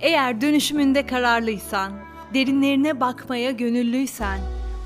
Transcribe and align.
Eğer 0.00 0.40
dönüşümünde 0.40 1.06
kararlıysan, 1.06 1.92
derinlerine 2.34 3.00
bakmaya 3.00 3.50
gönüllüysen, 3.50 4.38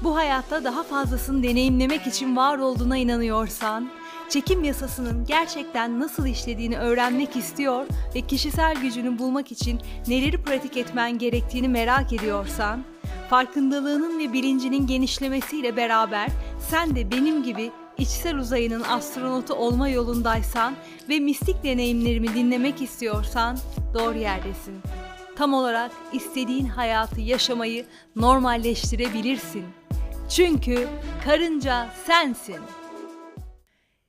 bu 0.05 0.17
hayatta 0.17 0.65
daha 0.65 0.83
fazlasını 0.83 1.43
deneyimlemek 1.43 2.07
için 2.07 2.37
var 2.37 2.59
olduğuna 2.59 2.97
inanıyorsan, 2.97 3.91
çekim 4.29 4.65
yasasının 4.65 5.25
gerçekten 5.27 6.01
nasıl 6.01 6.27
işlediğini 6.27 6.79
öğrenmek 6.79 7.37
istiyor 7.37 7.87
ve 8.15 8.21
kişisel 8.21 8.75
gücünü 8.77 9.19
bulmak 9.19 9.53
için 9.53 9.81
neleri 10.09 10.43
pratik 10.43 10.77
etmen 10.77 11.19
gerektiğini 11.19 11.69
merak 11.69 12.13
ediyorsan, 12.13 12.85
farkındalığının 13.31 14.19
ve 14.19 14.33
bilincinin 14.33 14.87
genişlemesiyle 14.87 15.77
beraber 15.77 16.29
sen 16.71 16.97
de 16.97 17.11
benim 17.11 17.43
gibi 17.43 17.71
içsel 17.99 18.37
uzayının 18.37 18.83
astronotu 18.83 19.55
olma 19.55 19.89
yolundaysan 19.89 20.75
ve 21.09 21.21
mistik 21.21 21.65
deneyimlerimi 21.65 22.35
dinlemek 22.35 22.83
istiyorsan 22.83 23.59
doğru 23.95 24.19
yerdesin. 24.19 24.75
Tam 25.37 25.55
olarak 25.55 25.93
istediğin 26.13 26.67
hayatı 26.67 27.21
yaşamayı 27.21 27.87
normalleştirebilirsin. 28.17 29.65
Çünkü 30.29 30.89
karınca 31.25 31.89
sensin. 32.07 32.59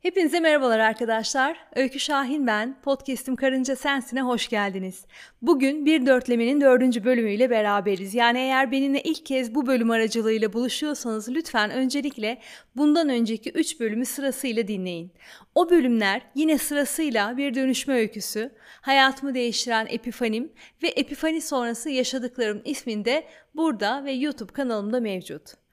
Hepinize 0.06 0.40
merhabalar 0.40 0.80
arkadaşlar. 0.80 1.58
Öykü 1.76 2.00
Şahin 2.00 2.48
ben. 2.48 2.82
Podcast'im 2.82 3.36
Karınca 3.36 3.76
Sensin'e 3.76 4.22
hoş 4.22 4.48
geldiniz. 4.48 5.06
Bugün 5.42 5.86
bir 5.86 6.06
dörtlemenin 6.06 6.62
dördüncü 6.62 7.06
bölümüyle 7.06 7.50
beraberiz. 7.50 8.16
Yani 8.16 8.38
eğer 8.38 8.72
benimle 8.72 9.02
ilk 9.02 9.26
kez 9.26 9.56
bu 9.56 9.68
bölüm 9.68 9.92
aracılığıyla 9.92 10.54
buluşuyorsanız 10.54 11.30
lütfen 11.30 11.72
öncelikle 11.72 12.42
bundan 12.76 13.10
önceki 13.10 13.52
üç 13.52 13.80
bölümü 13.80 14.06
sırasıyla 14.06 14.68
dinleyin. 14.68 15.12
O 15.56 15.70
bölümler 15.70 16.22
yine 16.36 16.58
sırasıyla 16.58 17.38
bir 17.38 17.54
dönüşme 17.54 17.94
öyküsü, 17.94 18.52
hayatımı 18.82 19.34
değiştiren 19.34 19.88
epifanim 19.90 20.52
ve 20.84 20.88
epifani 20.88 21.42
sonrası 21.42 21.90
yaşadıklarım 21.90 22.62
isminde 22.66 23.28
burada 23.56 24.06
ve 24.06 24.12
YouTube 24.12 24.54
kanalımda 24.54 25.00
mevcut. 25.00 25.65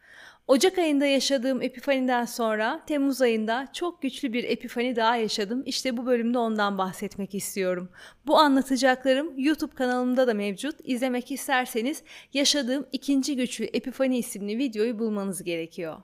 Ocak 0.48 0.78
ayında 0.78 1.06
yaşadığım 1.06 1.62
epifaniden 1.62 2.24
sonra 2.24 2.82
Temmuz 2.86 3.22
ayında 3.22 3.68
çok 3.72 4.02
güçlü 4.02 4.32
bir 4.32 4.44
epifani 4.44 4.96
daha 4.96 5.16
yaşadım. 5.16 5.62
İşte 5.66 5.96
bu 5.96 6.06
bölümde 6.06 6.38
ondan 6.38 6.78
bahsetmek 6.78 7.34
istiyorum. 7.34 7.88
Bu 8.26 8.38
anlatacaklarım 8.38 9.32
YouTube 9.36 9.74
kanalımda 9.74 10.26
da 10.26 10.34
mevcut. 10.34 10.76
İzlemek 10.84 11.30
isterseniz 11.30 12.02
yaşadığım 12.32 12.86
ikinci 12.92 13.36
güçlü 13.36 13.64
epifani 13.64 14.18
isimli 14.18 14.58
videoyu 14.58 14.98
bulmanız 14.98 15.44
gerekiyor. 15.44 15.96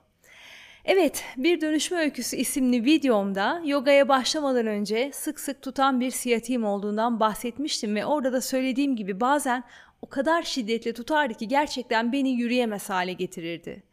Evet, 0.85 1.23
Bir 1.37 1.61
Dönüşme 1.61 1.97
Öyküsü 1.97 2.37
isimli 2.37 2.85
videomda 2.85 3.61
yogaya 3.65 4.07
başlamadan 4.07 4.67
önce 4.67 5.11
sık 5.13 5.39
sık 5.39 5.61
tutan 5.61 5.99
bir 5.99 6.11
siyatiğim 6.11 6.65
olduğundan 6.65 7.19
bahsetmiştim 7.19 7.95
ve 7.95 8.05
orada 8.05 8.33
da 8.33 8.41
söylediğim 8.41 8.95
gibi 8.95 9.19
bazen 9.19 9.63
o 10.01 10.09
kadar 10.09 10.43
şiddetli 10.43 10.93
tutardı 10.93 11.33
ki 11.33 11.47
gerçekten 11.47 12.11
beni 12.11 12.29
yürüyemez 12.29 12.89
hale 12.89 13.13
getirirdi. 13.13 13.88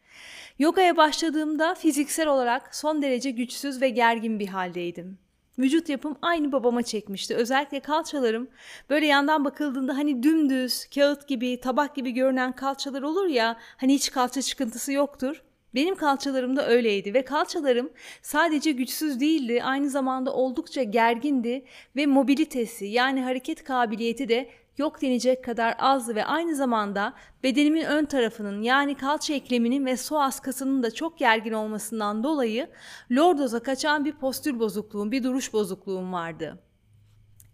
Yogaya 0.58 0.96
başladığımda 0.96 1.74
fiziksel 1.74 2.28
olarak 2.28 2.76
son 2.76 3.02
derece 3.02 3.30
güçsüz 3.30 3.80
ve 3.80 3.88
gergin 3.88 4.38
bir 4.38 4.48
haldeydim. 4.48 5.18
Vücut 5.58 5.88
yapım 5.88 6.16
aynı 6.22 6.52
babama 6.52 6.82
çekmişti. 6.82 7.34
Özellikle 7.34 7.80
kalçalarım 7.80 8.48
böyle 8.90 9.06
yandan 9.06 9.44
bakıldığında 9.44 9.96
hani 9.96 10.22
dümdüz, 10.22 10.86
kağıt 10.94 11.28
gibi, 11.28 11.60
tabak 11.60 11.94
gibi 11.96 12.10
görünen 12.10 12.52
kalçalar 12.52 13.02
olur 13.02 13.26
ya 13.26 13.56
hani 13.76 13.94
hiç 13.94 14.10
kalça 14.10 14.42
çıkıntısı 14.42 14.92
yoktur. 14.92 15.42
Benim 15.74 15.94
kalçalarım 15.94 16.56
da 16.56 16.68
öyleydi 16.68 17.14
ve 17.14 17.24
kalçalarım 17.24 17.90
sadece 18.22 18.72
güçsüz 18.72 19.20
değildi 19.20 19.62
aynı 19.62 19.90
zamanda 19.90 20.32
oldukça 20.32 20.82
gergindi 20.82 21.64
ve 21.96 22.06
mobilitesi 22.06 22.86
yani 22.86 23.22
hareket 23.22 23.64
kabiliyeti 23.64 24.28
de 24.28 24.48
yok 24.78 25.02
denecek 25.02 25.44
kadar 25.44 25.74
azdı 25.78 26.14
ve 26.14 26.24
aynı 26.24 26.56
zamanda 26.56 27.14
bedenimin 27.42 27.84
ön 27.84 28.04
tarafının 28.04 28.62
yani 28.62 28.94
kalça 28.94 29.34
ekleminin 29.34 29.86
ve 29.86 29.94
psoas 29.94 30.40
kasının 30.40 30.82
da 30.82 30.94
çok 30.94 31.18
gergin 31.18 31.52
olmasından 31.52 32.24
dolayı 32.24 32.70
lordoza 33.12 33.62
kaçan 33.62 34.04
bir 34.04 34.12
postür 34.12 34.58
bozukluğum, 34.58 35.12
bir 35.12 35.22
duruş 35.22 35.52
bozukluğum 35.52 36.12
vardı. 36.12 36.62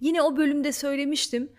Yine 0.00 0.22
o 0.22 0.37
bölümde 0.37 0.72
söylemiştim. 0.72 1.53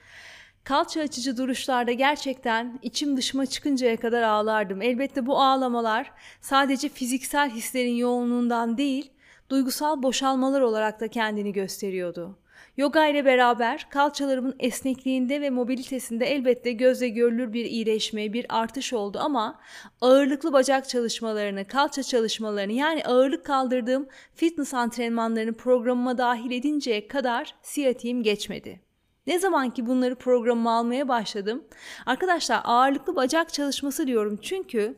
Kalça 0.63 1.01
açıcı 1.01 1.37
duruşlarda 1.37 1.91
gerçekten 1.91 2.79
içim 2.81 3.17
dışıma 3.17 3.45
çıkıncaya 3.45 3.97
kadar 3.97 4.21
ağlardım. 4.21 4.81
Elbette 4.81 5.25
bu 5.25 5.41
ağlamalar 5.41 6.11
sadece 6.41 6.89
fiziksel 6.89 7.49
hislerin 7.49 7.95
yoğunluğundan 7.95 8.77
değil, 8.77 9.11
duygusal 9.49 10.03
boşalmalar 10.03 10.61
olarak 10.61 10.99
da 10.99 11.07
kendini 11.07 11.53
gösteriyordu. 11.53 12.37
Yoga 12.77 13.07
ile 13.07 13.25
beraber 13.25 13.87
kalçalarımın 13.89 14.55
esnekliğinde 14.59 15.41
ve 15.41 15.49
mobilitesinde 15.49 16.25
elbette 16.25 16.71
gözle 16.71 17.09
görülür 17.09 17.53
bir 17.53 17.65
iyileşme, 17.65 18.33
bir 18.33 18.45
artış 18.49 18.93
oldu 18.93 19.19
ama 19.21 19.59
ağırlıklı 20.01 20.53
bacak 20.53 20.89
çalışmalarını, 20.89 21.67
kalça 21.67 22.03
çalışmalarını 22.03 22.73
yani 22.73 23.05
ağırlık 23.05 23.45
kaldırdığım 23.45 24.07
fitness 24.35 24.73
antrenmanlarını 24.73 25.53
programıma 25.53 26.17
dahil 26.17 26.51
edinceye 26.51 27.07
kadar 27.07 27.55
siyatiğim 27.61 28.23
geçmedi. 28.23 28.79
Ne 29.27 29.39
zaman 29.39 29.69
ki 29.69 29.87
bunları 29.87 30.15
programıma 30.15 30.77
almaya 30.77 31.07
başladım, 31.07 31.63
arkadaşlar 32.05 32.61
ağırlıklı 32.63 33.15
bacak 33.15 33.53
çalışması 33.53 34.07
diyorum 34.07 34.39
çünkü 34.41 34.95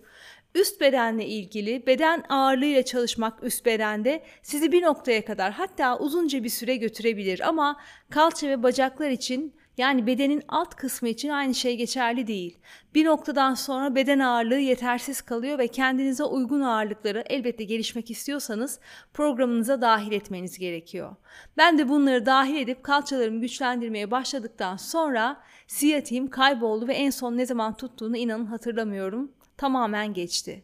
üst 0.56 0.82
bedenle 0.82 1.26
ilgili 1.26 1.88
beden 1.88 2.24
ağırlığıyla 2.30 2.84
çalışmak 2.84 3.44
üst 3.44 3.66
bedende 3.66 4.24
sizi 4.44 4.72
bir 4.72 4.82
noktaya 4.82 5.26
kadar 5.26 5.52
hatta 5.52 5.98
uzunca 6.00 6.44
bir 6.44 6.50
süre 6.50 6.76
götürebilir 6.76 7.48
ama 7.48 7.80
kalça 8.10 8.48
ve 8.48 8.64
bacaklar 8.64 9.10
için 9.10 9.56
yani 9.78 10.08
bedenin 10.08 10.44
alt 10.48 10.76
kısmı 10.76 11.10
için 11.10 11.30
aynı 11.30 11.56
şey 11.56 11.78
geçerli 11.78 12.28
değil. 12.28 12.58
Bir 12.96 13.06
noktadan 13.06 13.54
sonra 13.54 13.96
beden 13.96 14.20
ağırlığı 14.20 14.60
yetersiz 14.60 15.22
kalıyor 15.22 15.60
ve 15.60 15.68
kendinize 15.68 16.24
uygun 16.24 16.62
ağırlıkları 16.62 17.24
elbette 17.30 17.64
gelişmek 17.64 18.12
istiyorsanız 18.12 18.80
programınıza 19.14 19.82
dahil 19.82 20.12
etmeniz 20.12 20.60
gerekiyor. 20.60 21.16
Ben 21.58 21.78
de 21.78 21.90
bunları 21.90 22.26
dahil 22.26 22.56
edip 22.56 22.84
kalçalarımı 22.84 23.42
güçlendirmeye 23.42 24.12
başladıktan 24.12 24.78
sonra 24.78 25.42
siyatiğim 25.68 26.30
kayboldu 26.30 26.88
ve 26.88 26.94
en 26.94 27.10
son 27.10 27.38
ne 27.38 27.46
zaman 27.46 27.78
tuttuğunu 27.78 28.18
inanın 28.18 28.46
hatırlamıyorum 28.46 29.32
tamamen 29.58 30.14
geçti. 30.14 30.64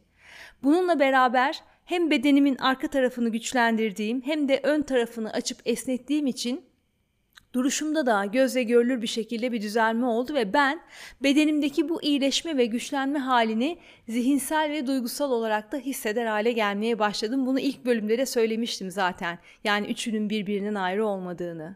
Bununla 0.64 1.00
beraber 1.00 1.64
hem 1.86 2.12
bedenimin 2.12 2.58
arka 2.58 2.88
tarafını 2.88 3.30
güçlendirdiğim 3.30 4.22
hem 4.22 4.48
de 4.48 4.60
ön 4.64 4.82
tarafını 4.82 5.34
açıp 5.34 5.58
esnettiğim 5.66 6.28
için 6.28 6.72
duruşumda 7.54 8.06
da 8.06 8.26
gözle 8.26 8.64
görülür 8.64 9.02
bir 9.02 9.08
şekilde 9.08 9.52
bir 9.52 9.62
düzelme 9.62 10.06
oldu 10.06 10.34
ve 10.34 10.54
ben 10.54 10.82
bedenimdeki 11.24 11.90
bu 11.90 12.04
iyileşme 12.04 12.58
ve 12.58 12.66
güçlenme 12.66 13.20
halini 13.20 13.78
zihinsel 14.08 14.72
ve 14.72 14.88
duygusal 14.88 15.32
olarak 15.32 15.72
da 15.72 15.78
hisseder 15.78 16.26
hale 16.26 16.52
gelmeye 16.52 17.00
başladım. 17.00 17.46
Bunu 17.46 17.60
ilk 17.60 17.86
bölümde 17.86 18.18
de 18.18 18.26
söylemiştim 18.26 18.92
zaten. 18.92 19.40
Yani 19.64 19.88
üçünün 19.88 20.30
birbirinden 20.30 20.76
ayrı 20.76 21.06
olmadığını. 21.06 21.76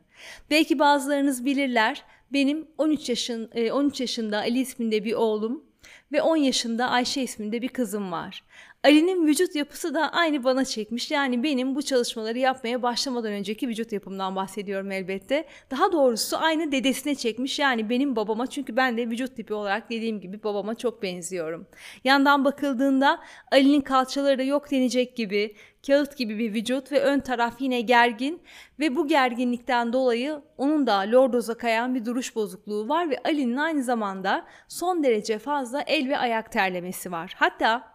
Belki 0.50 0.80
bazılarınız 0.80 1.46
bilirler. 1.46 2.04
Benim 2.34 2.68
13 2.78 3.09
yaşın 3.09 3.50
13 3.72 4.00
e, 4.00 4.04
yaşında 4.04 4.38
Ali 4.38 4.59
isminde 4.59 5.04
bir 5.04 5.14
oğlum 5.14 5.64
ve 6.12 6.22
10 6.22 6.38
yaşında 6.38 6.90
Ayşe 6.90 7.22
isminde 7.22 7.62
bir 7.62 7.69
kızım 7.69 8.12
var. 8.12 8.44
Ali'nin 8.85 9.28
vücut 9.28 9.56
yapısı 9.56 9.94
da 9.94 10.09
aynı 10.13 10.44
bana 10.44 10.66
çekmiş. 10.66 11.12
Yani 11.12 11.44
benim 11.44 11.75
bu 11.75 11.81
çalışmaları 11.81 12.40
yapmaya 12.40 12.84
başlamadan 12.84 13.31
önceki 13.31 13.68
vücut 13.68 13.91
yapımdan 13.91 14.35
bahsediyorum 14.35 14.91
elbette. 14.91 15.46
Daha 15.72 15.91
doğrusu 15.91 16.38
aynı 16.38 16.72
dedesine 16.72 17.16
çekmiş. 17.16 17.59
Yani 17.59 17.90
benim 17.90 18.16
babama 18.16 18.47
çünkü 18.47 18.75
ben 18.75 18.97
de 18.97 19.09
vücut 19.09 19.35
tipi 19.35 19.53
olarak 19.53 19.90
dediğim 19.90 20.22
gibi 20.22 20.44
babama 20.44 20.75
çok 20.75 21.03
benziyorum. 21.03 21.68
Yandan 22.03 22.45
bakıldığında 22.45 23.19
Ali'nin 23.51 23.81
kalçaları 23.81 24.38
da 24.38 24.44
yok 24.44 24.72
denecek 24.72 25.16
gibi 25.16 25.56
kağıt 25.88 26.18
gibi 26.18 26.38
bir 26.40 26.53
vücut 26.53 26.91
ve 26.91 27.00
ön 27.00 27.19
taraf 27.19 27.62
yine 27.62 27.81
gergin 27.81 28.41
ve 28.79 28.95
bu 28.95 29.07
gerginlikten 29.07 29.94
dolayı 29.94 30.41
onun 30.57 30.88
da 30.88 31.00
lordoza 31.00 31.53
kayan 31.53 31.95
bir 31.95 32.06
duruş 32.06 32.35
bozukluğu 32.35 32.90
var 32.90 33.09
ve 33.09 33.18
Ali'nin 33.25 33.57
aynı 33.57 33.84
zamanda 33.84 34.45
son 34.68 35.04
derece 35.04 35.39
fazla 35.39 35.81
el 35.81 36.10
ve 36.10 36.18
ayak 36.18 36.51
terlemesi 36.51 37.12
var. 37.12 37.33
Hatta 37.36 37.94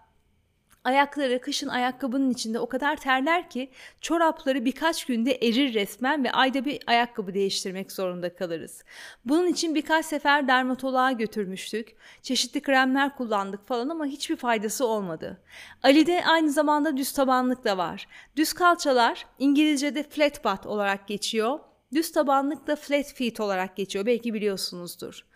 Ayakları 0.84 1.40
kışın 1.40 1.68
ayakkabının 1.68 2.30
içinde 2.30 2.58
o 2.58 2.68
kadar 2.68 2.96
terler 2.96 3.50
ki 3.50 3.70
çorapları 4.00 4.64
birkaç 4.64 5.04
günde 5.04 5.32
erir 5.32 5.74
resmen 5.74 6.24
ve 6.24 6.32
ayda 6.32 6.64
bir 6.64 6.80
ayakkabı 6.86 7.34
değiştirmek 7.34 7.92
zorunda 7.92 8.34
kalırız. 8.34 8.84
Bunun 9.24 9.46
için 9.46 9.74
birkaç 9.74 10.06
sefer 10.06 10.48
dermatoloğa 10.48 11.12
götürmüştük. 11.12 11.96
Çeşitli 12.22 12.62
kremler 12.62 13.16
kullandık 13.16 13.68
falan 13.68 13.88
ama 13.88 14.06
hiçbir 14.06 14.36
faydası 14.36 14.86
olmadı. 14.86 15.40
Ali'de 15.82 16.24
aynı 16.26 16.50
zamanda 16.50 16.96
düz 16.96 17.12
tabanlık 17.12 17.64
da 17.64 17.78
var. 17.78 18.08
Düz 18.36 18.52
kalçalar 18.52 19.26
İngilizce'de 19.38 20.02
flat 20.02 20.44
butt 20.44 20.66
olarak 20.66 21.08
geçiyor. 21.08 21.58
Düz 21.94 22.12
tabanlık 22.12 22.66
da 22.66 22.76
flat 22.76 23.06
feet 23.14 23.40
olarak 23.40 23.76
geçiyor. 23.76 24.06
Belki 24.06 24.34
biliyorsunuzdur. 24.34 25.26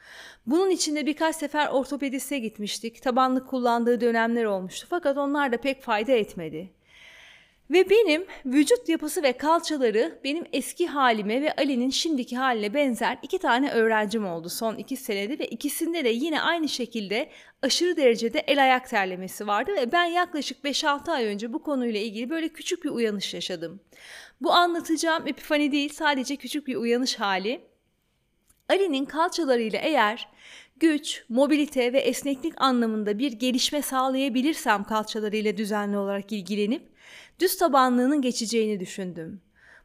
Bunun 0.46 0.70
içinde 0.70 1.06
birkaç 1.06 1.36
sefer 1.36 1.68
ortopediste 1.68 2.38
gitmiştik. 2.38 3.02
Tabanlık 3.02 3.48
kullandığı 3.48 4.00
dönemler 4.00 4.44
olmuştu 4.44 4.86
fakat 4.90 5.16
onlar 5.16 5.52
da 5.52 5.56
pek 5.56 5.82
fayda 5.82 6.12
etmedi. 6.12 6.72
Ve 7.70 7.90
benim 7.90 8.26
vücut 8.46 8.88
yapısı 8.88 9.22
ve 9.22 9.32
kalçaları 9.32 10.18
benim 10.24 10.44
eski 10.52 10.86
halime 10.86 11.42
ve 11.42 11.52
Ali'nin 11.56 11.90
şimdiki 11.90 12.36
haline 12.36 12.74
benzer 12.74 13.18
iki 13.22 13.38
tane 13.38 13.70
öğrencim 13.70 14.26
oldu 14.26 14.48
son 14.48 14.76
iki 14.76 14.96
senede 14.96 15.38
ve 15.38 15.46
ikisinde 15.46 16.04
de 16.04 16.08
yine 16.08 16.40
aynı 16.40 16.68
şekilde 16.68 17.30
aşırı 17.62 17.96
derecede 17.96 18.38
el 18.38 18.62
ayak 18.62 18.88
terlemesi 18.88 19.46
vardı 19.46 19.72
ve 19.76 19.92
ben 19.92 20.04
yaklaşık 20.04 20.64
5-6 20.64 21.10
ay 21.10 21.24
önce 21.24 21.52
bu 21.52 21.62
konuyla 21.62 22.00
ilgili 22.00 22.30
böyle 22.30 22.48
küçük 22.48 22.84
bir 22.84 22.90
uyanış 22.90 23.34
yaşadım. 23.34 23.80
Bu 24.40 24.52
anlatacağım 24.52 25.26
epifani 25.26 25.72
değil 25.72 25.92
sadece 25.92 26.36
küçük 26.36 26.66
bir 26.66 26.76
uyanış 26.76 27.20
hali. 27.20 27.60
Ali'nin 28.68 29.04
kalçalarıyla 29.04 29.78
eğer 29.78 30.28
güç, 30.76 31.24
mobilite 31.28 31.92
ve 31.92 31.98
esneklik 31.98 32.54
anlamında 32.56 33.18
bir 33.18 33.32
gelişme 33.32 33.82
sağlayabilirsem 33.82 34.84
kalçalarıyla 34.84 35.56
düzenli 35.56 35.96
olarak 35.96 36.32
ilgilenip 36.32 36.93
düz 37.40 37.56
tabanlığının 37.56 38.22
geçeceğini 38.22 38.80
düşündüm. 38.80 39.40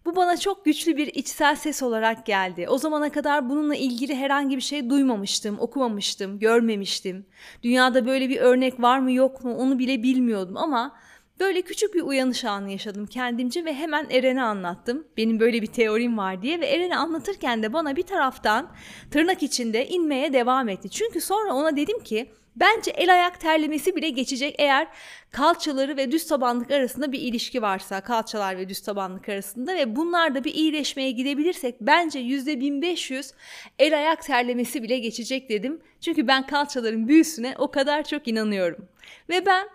Bu 0.06 0.16
bana 0.16 0.38
çok 0.38 0.66
güçlü 0.66 0.98
bir 0.98 1.08
içsel 1.08 1.56
ses 1.56 1.84
olarak 1.84 2.26
geldi. 2.26 2.66
O 2.70 2.78
zamana 2.78 3.12
kadar 3.12 3.50
bununla 3.50 3.76
ilgili 3.76 4.16
herhangi 4.16 4.56
bir 4.56 4.62
şey 4.62 4.90
duymamıştım, 4.90 5.60
okumamıştım, 5.60 6.40
görmemiştim. 6.40 7.26
Dünyada 7.64 8.06
böyle 8.06 8.30
bir 8.30 8.38
örnek 8.38 8.82
var 8.82 9.00
mı 9.00 9.12
yok 9.12 9.44
mu 9.44 9.56
onu 9.56 9.80
bile 9.80 10.04
bilmiyordum 10.04 10.58
ama 10.58 10.96
böyle 11.40 11.62
küçük 11.62 11.94
bir 11.94 12.02
uyanış 12.02 12.46
anı 12.46 12.72
yaşadım 12.72 13.06
kendimce 13.06 13.66
ve 13.66 13.74
hemen 13.74 14.08
Eren'e 14.10 14.42
anlattım. 14.42 15.08
Benim 15.18 15.40
böyle 15.40 15.62
bir 15.62 15.68
teorim 15.68 16.18
var 16.18 16.42
diye 16.42 16.60
ve 16.60 16.66
Eren'e 16.66 16.96
anlatırken 16.96 17.64
de 17.64 17.74
bana 17.74 17.96
bir 17.96 18.04
taraftan 18.04 18.72
tırnak 19.12 19.44
içinde 19.44 19.88
inmeye 19.88 20.34
devam 20.34 20.70
etti. 20.70 20.90
Çünkü 20.90 21.22
sonra 21.22 21.54
ona 21.54 21.76
dedim 21.76 22.00
ki 22.00 22.32
Bence 22.56 22.92
el 22.92 23.14
ayak 23.14 23.40
terlemesi 23.40 23.96
bile 23.96 24.10
geçecek 24.10 24.56
eğer 24.58 24.88
kalçaları 25.32 25.98
ve 25.98 26.12
düz 26.12 26.28
tabanlık 26.28 26.72
arasında 26.72 27.12
bir 27.12 27.20
ilişki 27.20 27.62
varsa 27.62 28.02
kalçalar 28.02 28.58
ve 28.58 28.70
düz 28.70 28.82
tabanlık 28.82 29.30
arasında 29.30 29.76
ve 29.76 29.96
bunlarda 29.96 30.44
bir 30.44 30.54
iyileşmeye 30.54 31.12
gidebilirsek 31.12 31.76
bence 31.82 32.20
%1500 32.20 33.34
el 33.80 33.98
ayak 33.98 34.24
terlemesi 34.24 34.84
bile 34.84 35.00
geçecek 35.00 35.50
dedim. 35.50 35.82
Çünkü 36.02 36.28
ben 36.28 36.48
kalçaların 36.48 37.08
büyüsüne 37.08 37.56
o 37.58 37.72
kadar 37.72 38.04
çok 38.04 38.28
inanıyorum. 38.28 38.88
Ve 39.30 39.46
ben 39.46 39.70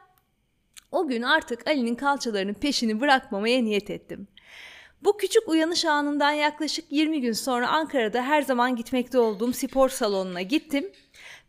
o 0.92 1.08
gün 1.08 1.22
artık 1.22 1.66
Ali'nin 1.66 1.94
kalçalarının 1.94 2.54
peşini 2.54 3.00
bırakmamaya 3.00 3.62
niyet 3.62 3.90
ettim. 3.90 4.28
Bu 5.04 5.16
küçük 5.16 5.48
uyanış 5.48 5.84
anından 5.84 6.32
yaklaşık 6.32 6.84
20 6.90 7.20
gün 7.20 7.32
sonra 7.32 7.68
Ankara'da 7.68 8.22
her 8.22 8.42
zaman 8.42 8.76
gitmekte 8.76 9.18
olduğum 9.18 9.52
spor 9.52 9.88
salonuna 9.88 10.42
gittim 10.42 10.92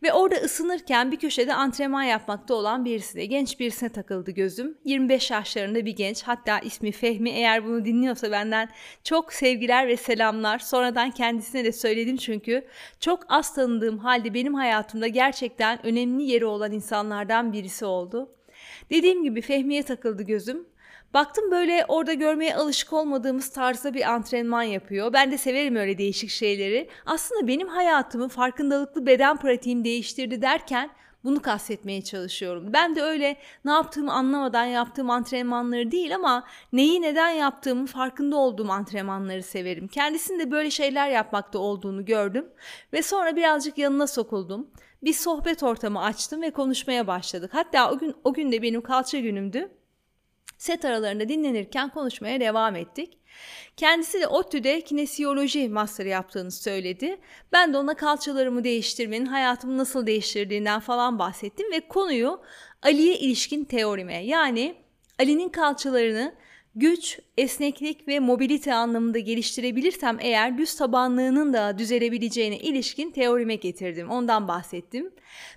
ve 0.04 0.14
orada 0.14 0.36
ısınırken 0.36 1.12
bir 1.12 1.20
köşede 1.20 1.54
antrenman 1.54 2.04
yapmakta 2.04 2.54
olan 2.54 2.86
birisine, 2.86 3.26
genç 3.26 3.60
birisine 3.60 3.90
takıldı 3.90 4.32
gözüm. 4.32 4.78
25 4.86 5.32
yaşlarında 5.32 5.86
bir 5.86 5.96
genç, 5.96 6.24
hatta 6.24 6.60
ismi 6.60 6.92
Fehmi. 6.92 7.30
Eğer 7.30 7.66
bunu 7.66 7.86
dinliyorsa 7.86 8.32
benden 8.32 8.70
çok 9.04 9.34
sevgiler 9.34 9.88
ve 9.88 9.98
selamlar. 9.98 10.60
Sonradan 10.60 11.12
kendisine 11.12 11.66
de 11.66 11.72
söyledim 11.72 12.18
çünkü 12.18 12.68
çok 13.00 13.20
az 13.30 13.56
tanıdığım 13.56 13.98
halde 13.98 14.34
benim 14.34 14.54
hayatımda 14.54 15.08
gerçekten 15.08 15.86
önemli 15.86 16.24
yeri 16.24 16.46
olan 16.46 16.72
insanlardan 16.72 17.54
birisi 17.54 17.86
oldu. 17.86 18.32
Dediğim 18.90 19.24
gibi 19.24 19.42
Fehmi'ye 19.42 19.84
takıldı 19.84 20.24
gözüm. 20.24 20.75
Baktım 21.16 21.52
böyle 21.52 21.86
orada 21.88 22.14
görmeye 22.14 22.56
alışık 22.56 22.94
olmadığımız 22.94 23.50
tarzda 23.50 23.94
bir 23.94 24.14
antrenman 24.14 24.64
yapıyor. 24.64 25.14
Ben 25.14 25.32
de 25.32 25.38
severim 25.38 25.76
öyle 25.76 25.98
değişik 25.98 26.30
şeyleri. 26.30 26.90
Aslında 27.06 27.48
benim 27.48 27.68
hayatımı 27.68 28.30
farkındalıklı 28.30 29.06
beden 29.06 29.38
pratiğim 29.38 29.86
değiştirdi 29.86 30.42
derken 30.42 30.90
bunu 31.24 31.42
kastetmeye 31.42 32.02
çalışıyorum. 32.02 32.74
Ben 32.74 32.96
de 32.96 33.02
öyle 33.02 33.38
ne 33.66 33.72
yaptığımı 33.72 34.14
anlamadan 34.14 34.66
yaptığım 34.66 35.10
antrenmanları 35.10 35.92
değil 35.92 36.16
ama 36.16 36.44
neyi 36.74 37.02
neden 37.02 37.30
yaptığımı 37.30 37.86
farkında 37.86 38.38
olduğum 38.38 38.72
antrenmanları 38.72 39.44
severim. 39.44 39.88
Kendisinde 39.88 40.52
böyle 40.52 40.72
şeyler 40.72 41.10
yapmakta 41.10 41.60
olduğunu 41.60 42.06
gördüm 42.06 42.46
ve 42.94 43.02
sonra 43.02 43.36
birazcık 43.36 43.78
yanına 43.78 44.08
sokuldum. 44.08 44.70
Bir 45.04 45.14
sohbet 45.14 45.64
ortamı 45.64 46.02
açtım 46.02 46.42
ve 46.42 46.52
konuşmaya 46.52 47.08
başladık. 47.08 47.52
Hatta 47.54 47.92
o 47.92 47.98
gün 47.98 48.16
o 48.24 48.34
gün 48.34 48.52
de 48.52 48.62
benim 48.62 48.82
kalça 48.82 49.20
günümdü. 49.20 49.70
Set 50.58 50.86
aralarında 50.86 51.30
dinlenirken 51.30 51.90
konuşmaya 51.90 52.40
devam 52.40 52.76
ettik. 52.76 53.18
Kendisi 53.78 54.22
de 54.22 54.28
ODTÜ'de 54.28 54.82
kinesiyoloji 54.82 55.70
master 55.70 56.06
yaptığını 56.06 56.52
söyledi. 56.52 57.18
Ben 57.52 57.74
de 57.74 57.78
ona 57.78 57.94
kalçalarımı 57.94 58.64
değiştirmenin 58.64 59.26
hayatımı 59.26 59.78
nasıl 59.78 60.08
değiştirdiğinden 60.08 60.80
falan 60.80 61.20
bahsettim 61.20 61.72
ve 61.72 61.80
konuyu 61.80 62.42
Ali'ye 62.82 63.18
ilişkin 63.18 63.66
teorime 63.66 64.26
yani 64.26 64.76
Ali'nin 65.20 65.50
kalçalarını 65.50 66.36
güç, 66.76 67.20
esneklik 67.38 68.08
ve 68.08 68.20
mobilite 68.20 68.74
anlamında 68.74 69.20
geliştirebilirsem 69.20 70.18
eğer 70.22 70.58
düz 70.58 70.76
tabanlığının 70.76 71.54
da 71.54 71.78
düzelebileceğine 71.78 72.58
ilişkin 72.58 73.12
teorime 73.12 73.56
getirdim. 73.56 74.10
Ondan 74.10 74.48
bahsettim. 74.48 75.14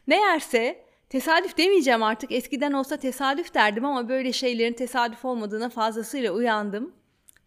Meğerse 0.06 0.87
Tesadüf 1.10 1.58
demeyeceğim 1.58 2.02
artık 2.02 2.32
eskiden 2.32 2.72
olsa 2.72 2.96
tesadüf 2.96 3.54
derdim 3.54 3.84
ama 3.84 4.08
böyle 4.08 4.32
şeylerin 4.32 4.72
tesadüf 4.72 5.24
olmadığına 5.24 5.68
fazlasıyla 5.68 6.32
uyandım. 6.32 6.92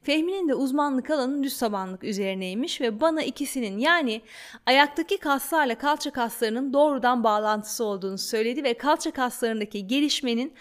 Fehmi'nin 0.03 0.49
de 0.49 0.53
uzmanlık 0.53 1.09
alanı 1.09 1.43
düz 1.43 1.57
tabanlık 1.59 2.03
üzerineymiş 2.03 2.81
ve 2.81 3.01
bana 3.01 3.23
ikisinin 3.23 3.77
yani 3.77 4.21
ayaktaki 4.65 5.17
kaslarla 5.17 5.77
kalça 5.77 6.11
kaslarının 6.11 6.73
doğrudan 6.73 7.23
bağlantısı 7.23 7.83
olduğunu 7.83 8.17
söyledi 8.17 8.63
ve 8.63 8.73
kalça 8.73 9.11
kaslarındaki 9.11 9.87
gelişmenin 9.87 10.53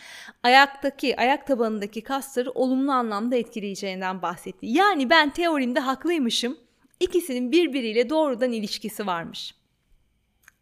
ayaktaki 0.42 1.20
ayak 1.20 1.46
tabanındaki 1.46 2.00
kasları 2.00 2.50
olumlu 2.50 2.92
anlamda 2.92 3.36
etkileyeceğinden 3.36 4.22
bahsetti. 4.22 4.66
Yani 4.66 5.10
ben 5.10 5.30
teorimde 5.30 5.80
haklıymışım. 5.80 6.56
İkisinin 7.00 7.52
birbiriyle 7.52 8.10
doğrudan 8.10 8.52
ilişkisi 8.52 9.06
varmış. 9.06 9.54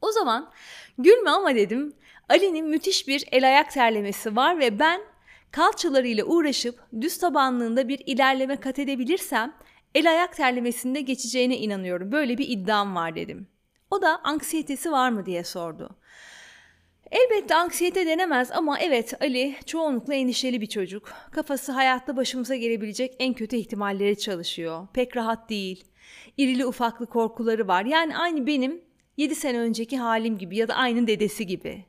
O 0.03 0.13
zaman 0.13 0.51
gülme 0.99 1.31
ama 1.31 1.55
dedim 1.55 1.95
Ali'nin 2.29 2.67
müthiş 2.67 3.09
bir 3.09 3.25
el 3.33 3.47
ayak 3.47 3.71
terlemesi 3.71 4.37
var 4.37 4.59
ve 4.59 4.79
ben 4.79 5.01
kalçalarıyla 5.51 6.25
uğraşıp 6.25 6.81
düz 7.01 7.19
tabanlığında 7.19 7.89
bir 7.89 8.03
ilerleme 8.07 8.57
kat 8.57 8.79
edebilirsem 8.79 9.55
el 9.95 10.11
ayak 10.11 10.37
terlemesinde 10.37 11.01
geçeceğine 11.01 11.59
inanıyorum. 11.59 12.13
Böyle 12.13 12.39
bir 12.39 12.49
iddiam 12.49 12.95
var 12.95 13.15
dedim. 13.15 13.49
O 13.91 14.03
da 14.03 14.21
anksiyetesi 14.25 14.93
var 14.93 15.11
mı 15.11 15.27
diye 15.27 15.45
sordu. 15.45 15.97
Elbette 17.11 17.55
anksiyete 17.55 18.07
denemez 18.07 18.53
ama 18.53 18.79
evet 18.79 19.23
Ali 19.23 19.57
çoğunlukla 19.67 20.15
endişeli 20.15 20.61
bir 20.61 20.67
çocuk. 20.67 21.13
Kafası 21.31 21.73
hayatta 21.73 22.17
başımıza 22.17 22.57
gelebilecek 22.57 23.15
en 23.19 23.35
kötü 23.35 23.57
ihtimalleri 23.57 24.19
çalışıyor. 24.19 24.89
Pek 24.95 25.17
rahat 25.17 25.51
değil. 25.51 25.85
İrili 26.37 26.67
ufaklı 26.67 27.07
korkuları 27.07 27.69
var. 27.69 27.85
Yani 27.85 28.17
aynı 28.17 28.47
benim 28.47 28.81
7 29.17 29.35
sene 29.35 29.59
önceki 29.59 29.99
halim 29.99 30.39
gibi 30.39 30.57
ya 30.57 30.69
da 30.69 30.75
aynı 30.75 31.07
dedesi 31.07 31.47
gibi. 31.47 31.88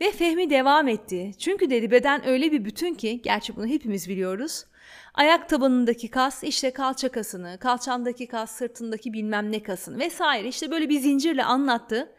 Ve 0.00 0.10
Fehmi 0.10 0.50
devam 0.50 0.88
etti. 0.88 1.32
Çünkü 1.38 1.70
dedi 1.70 1.90
beden 1.90 2.26
öyle 2.26 2.52
bir 2.52 2.64
bütün 2.64 2.94
ki, 2.94 3.22
gerçi 3.22 3.56
bunu 3.56 3.66
hepimiz 3.66 4.08
biliyoruz. 4.08 4.64
Ayak 5.14 5.48
tabanındaki 5.48 6.10
kas 6.10 6.44
işte 6.44 6.70
kalça 6.70 7.08
kasını, 7.08 7.58
kalçandaki 7.60 8.26
kas 8.26 8.50
sırtındaki 8.50 9.12
bilmem 9.12 9.52
ne 9.52 9.62
kasını 9.62 9.98
vesaire 9.98 10.48
işte 10.48 10.70
böyle 10.70 10.88
bir 10.88 11.00
zincirle 11.00 11.44
anlattı. 11.44 12.12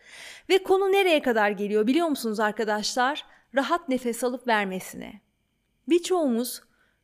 Ve 0.49 0.63
konu 0.63 0.91
nereye 0.91 1.21
kadar 1.21 1.51
geliyor 1.51 1.87
biliyor 1.87 2.07
musunuz 2.07 2.39
arkadaşlar? 2.39 3.25
Rahat 3.55 3.89
nefes 3.89 4.23
alıp 4.23 4.47
vermesine. 4.47 5.21
Birçoğumuz 5.89 6.61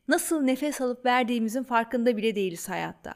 nasıl 0.07 0.41
nefes 0.41 0.81
alıp 0.81 1.05
verdiğimizin 1.05 1.63
farkında 1.63 2.17
bile 2.17 2.35
değiliz 2.35 2.69
hayatta. 2.69 3.13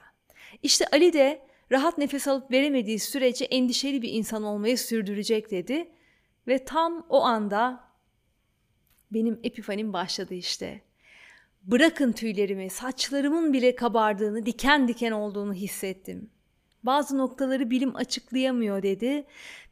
İşte 0.63 0.85
Ali 0.91 1.13
de 1.13 1.41
rahat 1.71 1.97
nefes 1.97 2.27
alıp 2.27 2.51
veremediği 2.51 2.99
sürece 2.99 3.45
endişeli 3.45 4.01
bir 4.01 4.09
insan 4.09 4.43
olmayı 4.43 4.77
sürdürecek 4.77 5.51
dedi 5.51 5.91
ve 6.47 6.65
tam 6.65 7.05
o 7.09 7.21
anda 7.23 7.83
benim 9.11 9.39
epifanim 9.43 9.93
başladı 9.93 10.33
işte. 10.33 10.81
Bırakın 11.63 12.11
tüylerimi, 12.11 12.69
saçlarımın 12.69 13.53
bile 13.53 13.75
kabardığını, 13.75 14.45
diken 14.45 14.87
diken 14.87 15.11
olduğunu 15.11 15.53
hissettim. 15.53 16.29
Bazı 16.83 17.17
noktaları 17.17 17.69
bilim 17.69 17.95
açıklayamıyor 17.95 18.83
dedi 18.83 19.25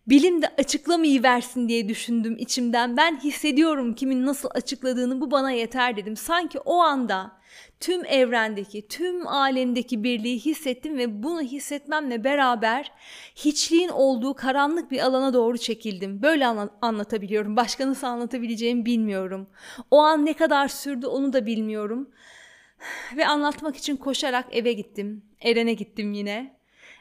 bilim 0.08 0.42
de 0.42 0.48
açıklamayı 0.58 1.24
versin 1.24 1.70
diye 1.70 1.90
düşündüm 1.90 2.36
içimden. 2.40 2.98
Ben 2.98 3.20
hissediyorum 3.20 3.94
kimin 3.96 4.26
nasıl 4.26 4.50
açıkladığını 4.52 5.22
bu 5.22 5.32
bana 5.32 5.52
yeter 5.52 5.98
dedim. 5.98 6.16
Sanki 6.16 6.60
o 6.60 6.80
anda 6.80 7.32
tüm 7.80 8.06
evrendeki, 8.06 8.88
tüm 8.88 9.28
alemdeki 9.28 10.04
birliği 10.04 10.40
hissettim 10.40 10.98
ve 10.98 11.24
bunu 11.24 11.42
hissetmemle 11.42 12.24
beraber 12.24 12.92
hiçliğin 13.36 13.90
olduğu 13.90 14.34
karanlık 14.34 14.92
bir 14.92 15.00
alana 15.00 15.34
doğru 15.34 15.58
çekildim. 15.58 16.22
Böyle 16.22 16.48
anlatabiliyorum. 16.82 17.56
Başka 17.56 17.88
nasıl 17.88 18.08
anlatabileceğimi 18.08 18.86
bilmiyorum. 18.86 19.50
O 19.92 20.00
an 20.00 20.26
ne 20.26 20.34
kadar 20.34 20.68
sürdü 20.68 21.08
onu 21.08 21.34
da 21.34 21.46
bilmiyorum. 21.46 22.10
Ve 23.18 23.28
anlatmak 23.28 23.76
için 23.76 23.98
koşarak 23.98 24.46
eve 24.52 24.74
gittim. 24.74 25.24
Eren'e 25.42 25.74
gittim 25.74 26.14
yine. 26.14 26.56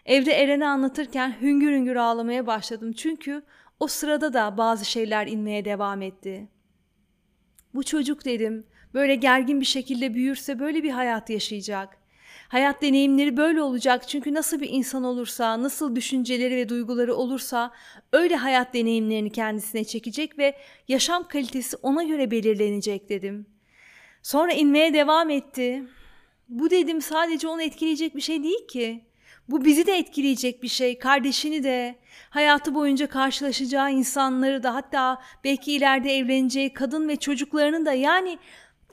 Evde 0.07 0.33
Eren'e 0.33 0.67
anlatırken 0.67 1.37
hüngür 1.41 1.73
hüngür 1.73 1.97
ağlamaya 1.97 2.47
başladım 2.47 2.93
çünkü 2.93 3.43
o 3.81 3.87
sırada 3.87 4.33
da 4.33 4.59
bazı 4.59 4.85
şeyler 4.85 5.27
inmeye 5.27 5.65
devam 5.65 6.03
etti. 6.03 6.49
Bu 7.75 7.83
çocuk 7.83 8.25
dedim 8.25 8.67
böyle 8.95 9.15
gergin 9.15 9.61
bir 9.61 9.67
şekilde 9.67 10.15
büyürse 10.15 10.59
böyle 10.59 10.83
bir 10.83 10.91
hayat 10.91 11.31
yaşayacak. 11.31 11.97
Hayat 12.49 12.83
deneyimleri 12.83 13.37
böyle 13.37 13.63
olacak 13.63 14.09
çünkü 14.09 14.35
nasıl 14.35 14.61
bir 14.61 14.69
insan 14.69 15.05
olursa, 15.05 15.63
nasıl 15.63 15.97
düşünceleri 15.97 16.57
ve 16.57 16.69
duyguları 16.69 17.15
olursa 17.15 17.73
öyle 18.13 18.37
hayat 18.37 18.75
deneyimlerini 18.75 19.33
kendisine 19.33 19.85
çekecek 19.85 20.39
ve 20.39 20.57
yaşam 20.89 21.29
kalitesi 21.29 21.77
ona 21.77 22.03
göre 22.03 22.31
belirlenecek 22.31 23.09
dedim. 23.09 23.47
Sonra 24.23 24.53
inmeye 24.53 24.95
devam 24.95 25.31
etti. 25.31 25.85
Bu 26.49 26.71
dedim 26.71 27.03
sadece 27.03 27.49
onu 27.49 27.63
etkileyecek 27.63 28.17
bir 28.17 28.21
şey 28.21 28.43
değil 28.43 28.67
ki. 28.69 29.05
Bu 29.49 29.65
bizi 29.65 29.87
de 29.87 29.99
etkileyecek 29.99 30.63
bir 30.63 30.69
şey, 30.69 30.99
kardeşini 30.99 31.65
de, 31.65 31.95
hayatı 32.31 32.75
boyunca 32.75 33.07
karşılaşacağı 33.07 33.93
insanları 33.93 34.63
da 34.63 34.75
hatta 34.75 35.23
belki 35.45 35.73
ileride 35.73 36.17
evleneceği 36.17 36.73
kadın 36.73 37.09
ve 37.09 37.17
çocuklarını 37.17 37.87
da 37.87 37.93
yani 37.93 38.39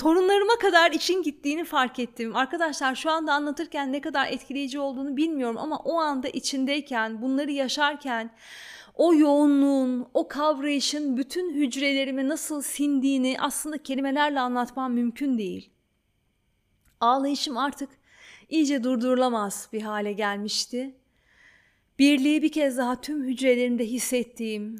torunlarıma 0.01 0.55
kadar 0.55 0.91
için 0.91 1.23
gittiğini 1.23 1.63
fark 1.63 1.99
ettim. 1.99 2.35
Arkadaşlar 2.35 2.95
şu 2.95 3.11
anda 3.11 3.33
anlatırken 3.33 3.93
ne 3.93 4.01
kadar 4.01 4.27
etkileyici 4.27 4.79
olduğunu 4.79 5.17
bilmiyorum 5.17 5.57
ama 5.57 5.77
o 5.77 5.99
anda 5.99 6.29
içindeyken, 6.29 7.21
bunları 7.21 7.51
yaşarken 7.51 8.31
o 8.95 9.13
yoğunluğun, 9.13 10.07
o 10.13 10.27
kavrayışın 10.27 11.17
bütün 11.17 11.53
hücrelerime 11.53 12.27
nasıl 12.27 12.61
sindiğini 12.61 13.37
aslında 13.39 13.77
kelimelerle 13.77 14.39
anlatmam 14.39 14.93
mümkün 14.93 15.37
değil. 15.37 15.69
Ağlayışım 16.99 17.57
artık 17.57 17.89
iyice 18.49 18.83
durdurulamaz 18.83 19.69
bir 19.73 19.81
hale 19.81 20.13
gelmişti. 20.13 20.95
Birliği 21.99 22.41
bir 22.41 22.51
kez 22.51 22.77
daha 22.77 23.01
tüm 23.01 23.23
hücrelerimde 23.23 23.85
hissettiğim, 23.85 24.79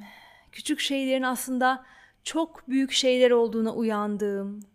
küçük 0.52 0.80
şeylerin 0.80 1.24
aslında 1.24 1.86
çok 2.24 2.70
büyük 2.70 2.92
şeyler 2.92 3.32
olduğuna 3.32 3.74
uyandığım, 3.74 4.72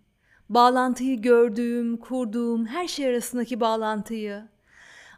bağlantıyı 0.49 1.23
gördüğüm, 1.23 1.97
kurduğum, 1.97 2.67
her 2.67 2.89
şey 2.89 3.07
arasındaki 3.07 3.61
bağlantıyı, 3.61 4.49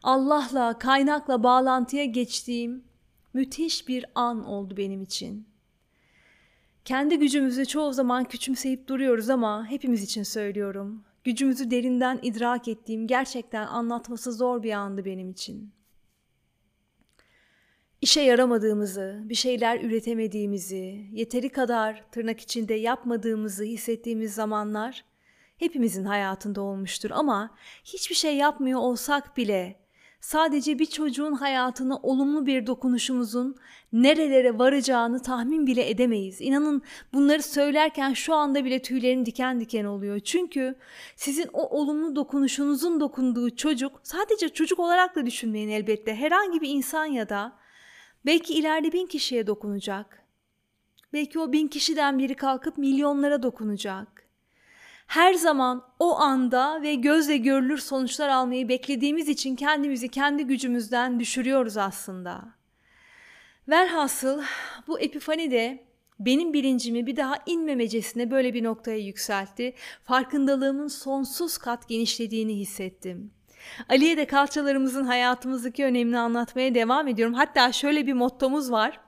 Allah'la, 0.03 0.79
kaynakla 0.79 1.43
bağlantıya 1.43 2.05
geçtiğim 2.05 2.85
müthiş 3.35 3.89
bir 3.89 4.07
an 4.15 4.45
oldu 4.45 4.77
benim 4.77 5.03
için. 5.03 5.49
Kendi 6.85 7.19
gücümüzü 7.19 7.67
çoğu 7.67 7.93
zaman 7.93 8.25
küçümseyip 8.25 8.89
duruyoruz 8.89 9.31
ama 9.31 9.67
hepimiz 9.67 10.03
için 10.03 10.23
söylüyorum. 10.23 11.05
Gücümüzü 11.25 11.71
derinden 11.71 12.19
idrak 12.23 12.69
ettiğim 12.69 13.07
gerçekten 13.07 13.67
anlatması 13.67 14.33
zor 14.33 14.63
bir 14.63 14.73
andı 14.73 15.05
benim 15.05 15.31
için. 15.31 15.73
İşe 18.01 18.21
yaramadığımızı, 18.21 19.21
bir 19.25 19.35
şeyler 19.35 19.81
üretemediğimizi, 19.81 21.07
yeteri 21.13 21.49
kadar 21.49 22.05
tırnak 22.13 22.41
içinde 22.41 22.75
yapmadığımızı 22.75 23.65
hissettiğimiz 23.65 24.35
zamanlar 24.35 25.05
hepimizin 25.59 26.05
hayatında 26.05 26.61
olmuştur 26.61 27.11
ama 27.11 27.51
hiçbir 27.85 28.15
şey 28.15 28.37
yapmıyor 28.37 28.81
olsak 28.81 29.37
bile 29.37 29.89
sadece 30.21 30.79
bir 30.79 30.87
çocuğun 30.87 31.33
hayatına 31.33 31.97
olumlu 31.97 32.47
bir 32.47 32.67
dokunuşumuzun 32.67 33.57
nerelere 33.93 34.59
varacağını 34.59 35.23
tahmin 35.23 35.67
bile 35.67 35.91
edemeyiz. 35.91 36.41
İnanın 36.41 36.83
bunları 37.13 37.43
söylerken 37.43 38.13
şu 38.13 38.35
anda 38.35 38.65
bile 38.65 38.83
tüylerim 38.83 39.27
diken 39.27 39.61
diken 39.61 39.85
oluyor. 39.85 40.21
Çünkü 40.21 40.75
sizin 41.17 41.47
o 41.53 41.63
olumlu 41.63 42.17
dokunuşunuzun 42.17 43.01
dokunduğu 43.01 43.57
çocuk 43.57 44.01
sadece 44.03 44.49
çocuk 44.49 44.79
olarak 44.79 45.17
da 45.17 45.27
düşünmeyin 45.27 45.69
elbette. 45.69 46.15
Herhangi 46.15 46.61
bir 46.61 46.69
insan 46.69 47.05
ya 47.05 47.29
da 47.29 47.53
belki 48.27 48.55
ileride 48.55 48.93
bin 48.93 49.07
kişiye 49.07 49.47
dokunacak. 49.47 50.25
Belki 51.13 51.39
o 51.39 51.53
bin 51.53 51.69
kişiden 51.69 52.19
biri 52.19 52.35
kalkıp 52.35 52.79
milyonlara 52.79 53.43
dokunacak 53.43 54.18
her 55.09 55.35
zaman 55.35 55.85
o 55.99 56.19
anda 56.19 56.83
ve 56.83 56.95
gözle 56.95 57.37
görülür 57.37 57.79
sonuçlar 57.79 58.29
almayı 58.29 58.69
beklediğimiz 58.69 59.29
için 59.29 59.57
kendimizi 59.57 60.09
kendi 60.09 60.45
gücümüzden 60.45 61.21
düşürüyoruz 61.21 61.77
aslında. 61.77 62.45
Velhasıl 63.69 64.43
bu 64.87 65.01
epifani 65.01 65.51
de 65.51 65.85
benim 66.21 66.53
bilincimi 66.53 67.07
bir 67.07 67.17
daha 67.17 67.37
inmemecesine 67.47 68.31
böyle 68.31 68.55
bir 68.55 68.65
noktaya 68.65 68.99
yükseltti. 68.99 69.75
Farkındalığımın 70.05 70.89
sonsuz 70.89 71.59
kat 71.59 71.89
genişlediğini 71.89 72.57
hissettim. 72.57 73.31
Ali'ye 73.89 74.17
de 74.17 74.27
kalçalarımızın 74.27 75.05
hayatımızdaki 75.05 75.85
önemini 75.85 76.19
anlatmaya 76.19 76.75
devam 76.75 77.09
ediyorum. 77.09 77.35
Hatta 77.35 77.73
şöyle 77.73 78.07
bir 78.07 78.13
mottomuz 78.13 78.71
var. 78.73 79.01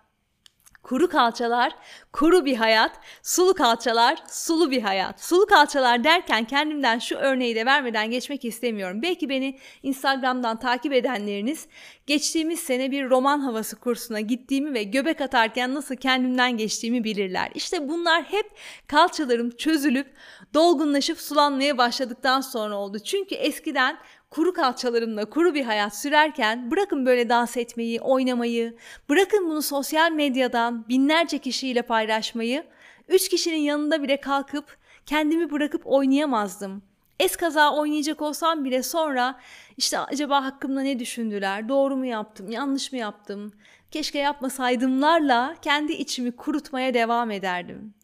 Kuru 0.82 1.08
kalçalar, 1.08 1.72
kuru 2.12 2.44
bir 2.44 2.56
hayat, 2.56 2.92
sulu 3.22 3.54
kalçalar, 3.54 4.22
sulu 4.28 4.70
bir 4.70 4.82
hayat. 4.82 5.24
Sulu 5.24 5.46
kalçalar 5.46 6.04
derken 6.04 6.44
kendimden 6.44 6.98
şu 6.98 7.16
örneği 7.16 7.56
de 7.56 7.66
vermeden 7.66 8.10
geçmek 8.10 8.44
istemiyorum. 8.44 9.02
Belki 9.02 9.28
beni 9.28 9.58
Instagram'dan 9.82 10.58
takip 10.58 10.92
edenleriniz 10.92 11.66
geçtiğimiz 12.06 12.60
sene 12.60 12.90
bir 12.90 13.10
roman 13.10 13.40
havası 13.40 13.76
kursuna 13.76 14.20
gittiğimi 14.20 14.74
ve 14.74 14.82
göbek 14.82 15.20
atarken 15.20 15.74
nasıl 15.74 15.96
kendimden 15.96 16.56
geçtiğimi 16.56 17.04
bilirler. 17.04 17.50
İşte 17.54 17.88
bunlar 17.88 18.22
hep 18.22 18.50
kalçalarım 18.86 19.50
çözülüp 19.50 20.06
dolgunlaşıp 20.54 21.20
sulanmaya 21.20 21.78
başladıktan 21.78 22.40
sonra 22.40 22.76
oldu. 22.76 22.98
Çünkü 22.98 23.34
eskiden 23.34 23.98
kuru 24.30 24.52
kalçalarımla 24.52 25.24
kuru 25.24 25.54
bir 25.54 25.64
hayat 25.64 25.96
sürerken 25.96 26.70
bırakın 26.70 27.06
böyle 27.06 27.28
dans 27.28 27.56
etmeyi, 27.56 28.00
oynamayı, 28.00 28.76
bırakın 29.08 29.50
bunu 29.50 29.62
sosyal 29.62 30.12
medyadan 30.12 30.88
binlerce 30.88 31.38
kişiyle 31.38 31.82
paylaşmayı, 31.82 32.64
üç 33.08 33.28
kişinin 33.28 33.56
yanında 33.56 34.02
bile 34.02 34.20
kalkıp 34.20 34.76
kendimi 35.06 35.50
bırakıp 35.50 35.82
oynayamazdım. 35.84 36.82
Es 37.20 37.36
kaza 37.36 37.74
oynayacak 37.74 38.22
olsam 38.22 38.64
bile 38.64 38.82
sonra 38.82 39.40
işte 39.76 39.98
acaba 39.98 40.44
hakkımda 40.44 40.80
ne 40.80 40.98
düşündüler, 40.98 41.68
doğru 41.68 41.96
mu 41.96 42.06
yaptım, 42.06 42.50
yanlış 42.50 42.92
mı 42.92 42.98
yaptım, 42.98 43.52
keşke 43.90 44.18
yapmasaydımlarla 44.18 45.56
kendi 45.62 45.92
içimi 45.92 46.32
kurutmaya 46.32 46.94
devam 46.94 47.30
ederdim. 47.30 47.94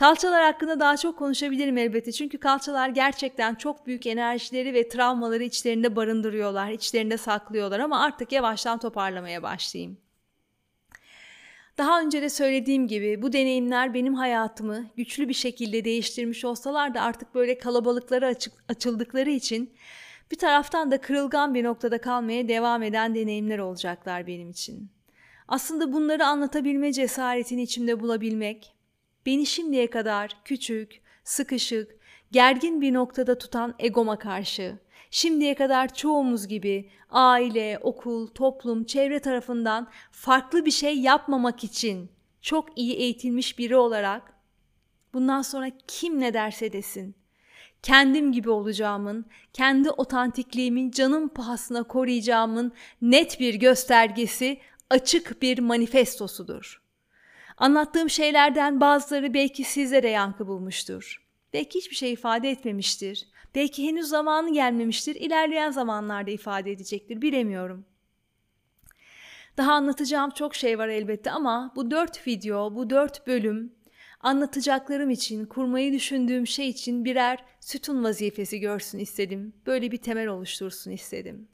Kalçalar 0.00 0.42
hakkında 0.42 0.80
daha 0.80 0.96
çok 0.96 1.18
konuşabilirim 1.18 1.78
elbette. 1.78 2.12
Çünkü 2.12 2.38
kalçalar 2.38 2.88
gerçekten 2.88 3.54
çok 3.54 3.86
büyük 3.86 4.06
enerjileri 4.06 4.74
ve 4.74 4.88
travmaları 4.88 5.42
içlerinde 5.42 5.96
barındırıyorlar, 5.96 6.70
içlerinde 6.70 7.16
saklıyorlar 7.16 7.80
ama 7.80 8.00
artık 8.00 8.32
yavaştan 8.32 8.78
toparlamaya 8.78 9.42
başlayayım. 9.42 9.98
Daha 11.78 12.00
önce 12.00 12.22
de 12.22 12.28
söylediğim 12.28 12.88
gibi 12.88 13.22
bu 13.22 13.32
deneyimler 13.32 13.94
benim 13.94 14.14
hayatımı 14.14 14.86
güçlü 14.96 15.28
bir 15.28 15.34
şekilde 15.34 15.84
değiştirmiş 15.84 16.44
olsalar 16.44 16.94
da 16.94 17.00
artık 17.00 17.34
böyle 17.34 17.58
kalabalıklara 17.58 18.26
açık, 18.26 18.52
açıldıkları 18.68 19.30
için 19.30 19.74
bir 20.30 20.38
taraftan 20.38 20.90
da 20.90 21.00
kırılgan 21.00 21.54
bir 21.54 21.64
noktada 21.64 22.00
kalmaya 22.00 22.48
devam 22.48 22.82
eden 22.82 23.14
deneyimler 23.14 23.58
olacaklar 23.58 24.26
benim 24.26 24.50
için. 24.50 24.90
Aslında 25.48 25.92
bunları 25.92 26.26
anlatabilme 26.26 26.92
cesaretini 26.92 27.62
içimde 27.62 28.00
bulabilmek, 28.00 28.79
beni 29.26 29.46
şimdiye 29.46 29.90
kadar 29.90 30.36
küçük, 30.44 31.02
sıkışık, 31.24 31.96
gergin 32.32 32.80
bir 32.80 32.94
noktada 32.94 33.38
tutan 33.38 33.74
egoma 33.78 34.18
karşı, 34.18 34.78
şimdiye 35.10 35.54
kadar 35.54 35.94
çoğumuz 35.94 36.48
gibi 36.48 36.90
aile, 37.10 37.78
okul, 37.82 38.26
toplum, 38.26 38.84
çevre 38.84 39.18
tarafından 39.18 39.90
farklı 40.10 40.66
bir 40.66 40.70
şey 40.70 40.98
yapmamak 40.98 41.64
için 41.64 42.10
çok 42.42 42.78
iyi 42.78 42.94
eğitilmiş 42.94 43.58
biri 43.58 43.76
olarak 43.76 44.32
bundan 45.14 45.42
sonra 45.42 45.70
kim 45.86 46.20
ne 46.20 46.34
derse 46.34 46.72
desin 46.72 47.14
kendim 47.82 48.32
gibi 48.32 48.50
olacağımın, 48.50 49.26
kendi 49.52 49.90
otantikliğimin 49.90 50.90
canım 50.90 51.28
pahasına 51.28 51.82
koruyacağımın 51.82 52.72
net 53.02 53.40
bir 53.40 53.54
göstergesi, 53.54 54.60
açık 54.90 55.42
bir 55.42 55.58
manifestosudur. 55.58 56.82
Anlattığım 57.60 58.10
şeylerden 58.10 58.80
bazıları 58.80 59.34
belki 59.34 59.64
sizlere 59.64 60.10
yankı 60.10 60.46
bulmuştur. 60.46 61.26
Belki 61.52 61.78
hiçbir 61.78 61.96
şey 61.96 62.12
ifade 62.12 62.50
etmemiştir. 62.50 63.28
Belki 63.54 63.88
henüz 63.88 64.08
zamanı 64.08 64.52
gelmemiştir. 64.52 65.14
İlerleyen 65.14 65.70
zamanlarda 65.70 66.30
ifade 66.30 66.72
edecektir. 66.72 67.22
Bilemiyorum. 67.22 67.84
Daha 69.56 69.72
anlatacağım 69.72 70.30
çok 70.30 70.54
şey 70.54 70.78
var 70.78 70.88
elbette 70.88 71.30
ama 71.30 71.72
bu 71.76 71.90
dört 71.90 72.26
video, 72.26 72.74
bu 72.74 72.90
dört 72.90 73.26
bölüm 73.26 73.74
anlatacaklarım 74.20 75.10
için, 75.10 75.46
kurmayı 75.46 75.92
düşündüğüm 75.92 76.46
şey 76.46 76.68
için 76.68 77.04
birer 77.04 77.44
sütun 77.60 78.04
vazifesi 78.04 78.60
görsün 78.60 78.98
istedim. 78.98 79.52
Böyle 79.66 79.90
bir 79.90 79.96
temel 79.96 80.26
oluştursun 80.26 80.90
istedim. 80.90 81.48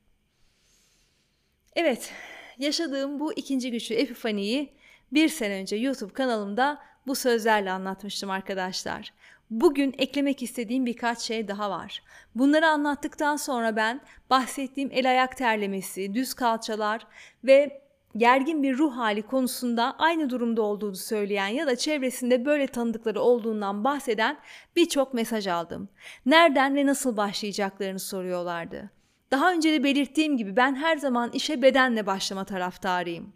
Evet, 1.77 2.13
yaşadığım 2.59 3.21
bu 3.21 3.33
ikinci 3.33 3.71
güçlü 3.71 3.95
epifaniyi 3.95 4.76
bir 5.13 5.29
sene 5.29 5.55
önce 5.55 5.77
YouTube 5.77 6.13
kanalımda 6.13 6.79
bu 7.07 7.15
sözlerle 7.15 7.71
anlatmıştım 7.71 8.31
arkadaşlar. 8.31 9.13
Bugün 9.51 9.95
eklemek 9.99 10.43
istediğim 10.43 10.87
birkaç 10.87 11.19
şey 11.19 11.49
daha 11.49 11.71
var. 11.71 12.03
Bunları 12.35 12.67
anlattıktan 12.67 13.37
sonra 13.37 13.77
ben 13.77 14.01
bahsettiğim 14.31 14.91
el 14.93 15.11
ayak 15.11 15.37
terlemesi, 15.37 16.15
düz 16.15 16.35
kalçalar 16.35 17.07
ve 17.45 17.83
gergin 18.17 18.63
bir 18.63 18.79
ruh 18.79 18.97
hali 18.97 19.23
konusunda 19.23 19.95
aynı 19.99 20.31
durumda 20.31 20.63
olduğunu 20.63 20.97
söyleyen 20.97 21.49
ya 21.49 21.67
da 21.67 21.77
çevresinde 21.77 22.45
böyle 22.45 22.67
tanıdıkları 22.67 23.21
olduğundan 23.21 23.85
bahseden 23.85 24.39
birçok 24.77 25.15
mesaj 25.15 25.47
aldım. 25.47 25.89
Nereden 26.27 26.77
ve 26.77 26.87
nasıl 26.87 27.17
başlayacaklarını 27.17 27.99
soruyorlardı. 27.99 28.91
Daha 29.31 29.53
önce 29.53 29.73
de 29.73 29.85
belirttiğim 29.85 30.37
gibi 30.37 30.57
ben 30.57 30.75
her 30.75 30.97
zaman 30.97 31.31
işe 31.33 31.63
bedenle 31.63 32.07
başlama 32.07 32.45
taraftarıyım. 32.45 33.33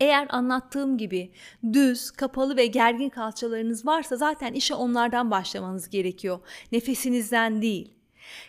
Eğer 0.00 0.26
anlattığım 0.30 0.98
gibi 0.98 1.32
düz, 1.72 2.10
kapalı 2.10 2.56
ve 2.56 2.66
gergin 2.66 3.08
kalçalarınız 3.08 3.86
varsa 3.86 4.16
zaten 4.16 4.52
işe 4.52 4.74
onlardan 4.74 5.30
başlamanız 5.30 5.88
gerekiyor. 5.88 6.38
Nefesinizden 6.72 7.62
değil. 7.62 7.92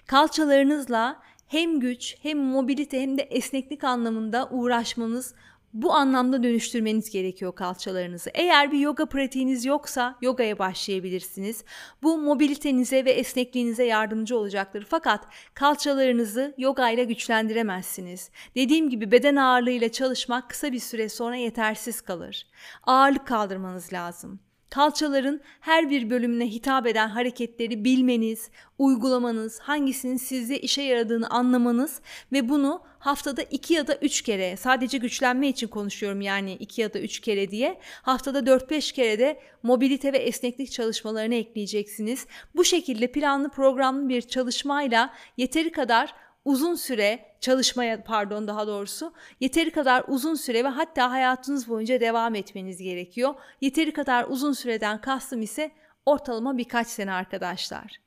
Kalçalarınızla 0.08 1.22
hem 1.48 1.80
güç 1.80 2.18
hem 2.22 2.40
mobilite 2.40 3.02
hem 3.02 3.18
de 3.18 3.22
esneklik 3.22 3.84
anlamında 3.84 4.50
uğraşmanız 4.52 5.36
bu 5.74 5.94
anlamda 5.94 6.44
dönüştürmeniz 6.44 7.10
gerekiyor 7.10 7.56
kalçalarınızı. 7.56 8.30
Eğer 8.34 8.72
bir 8.72 8.80
yoga 8.80 9.06
pratiğiniz 9.06 9.66
yoksa 9.66 10.18
yogaya 10.22 10.60
başlayabilirsiniz. 10.60 11.64
Bu 12.04 12.18
mobilitenize 12.18 13.06
ve 13.06 13.12
esnekliğinize 13.12 13.84
yardımcı 13.84 14.38
olacaktır. 14.38 14.86
Fakat 14.90 15.26
kalçalarınızı 15.54 16.54
yoga 16.58 16.90
ile 16.90 17.04
güçlendiremezsiniz. 17.04 18.30
Dediğim 18.56 18.90
gibi 18.90 19.12
beden 19.12 19.36
ağırlığıyla 19.36 19.90
çalışmak 19.90 20.50
kısa 20.50 20.72
bir 20.72 20.80
süre 20.80 21.10
sonra 21.10 21.36
yetersiz 21.36 22.02
kalır. 22.02 22.48
Ağırlık 22.84 23.28
kaldırmanız 23.28 23.94
lazım. 23.94 24.51
Kalçaların 24.72 25.42
her 25.60 25.90
bir 25.90 26.10
bölümüne 26.10 26.48
hitap 26.48 26.88
eden 26.88 27.08
hareketleri 27.08 27.84
bilmeniz, 27.84 28.50
uygulamanız, 28.78 29.60
hangisinin 29.60 30.18
sizde 30.18 30.60
işe 30.60 30.82
yaradığını 30.82 31.30
anlamanız 31.30 32.02
ve 32.32 32.50
bunu 32.50 32.82
haftada 33.00 33.42
iki 33.42 33.74
ya 33.74 33.88
da 33.88 33.96
üç 33.96 34.22
kere 34.22 34.58
sadece 34.58 34.98
güçlenme 34.98 35.48
için 35.48 35.68
konuşuyorum 35.68 36.22
yani 36.22 36.54
iki 36.54 36.82
ya 36.82 36.94
da 36.94 37.00
üç 37.00 37.20
kere 37.20 37.52
diye 37.52 37.80
haftada 38.02 38.46
dört 38.46 38.70
beş 38.70 38.92
kere 38.92 39.20
de 39.20 39.40
mobilite 39.64 40.14
ve 40.14 40.18
esneklik 40.18 40.72
çalışmalarını 40.72 41.36
ekleyeceksiniz. 41.36 42.26
Bu 42.56 42.64
şekilde 42.64 43.08
planlı 43.08 43.50
programlı 43.50 44.10
bir 44.10 44.22
çalışmayla 44.22 45.14
yeteri 45.38 45.72
kadar 45.72 46.14
uzun 46.46 46.76
süre 46.76 47.36
çalışmaya 47.40 48.04
pardon 48.04 48.48
daha 48.48 48.68
doğrusu 48.68 49.14
yeteri 49.40 49.72
kadar 49.72 50.04
uzun 50.08 50.36
süre 50.36 50.64
ve 50.64 50.68
hatta 50.68 51.12
hayatınız 51.12 51.70
boyunca 51.70 52.00
devam 52.00 52.36
etmeniz 52.36 52.78
gerekiyor. 52.78 53.34
Yeteri 53.62 53.94
kadar 53.94 54.26
uzun 54.30 54.54
süreden 54.54 55.02
kastım 55.02 55.42
ise 55.42 55.72
ortalama 56.06 56.58
birkaç 56.58 56.88
sene 56.88 57.12
arkadaşlar. 57.12 58.02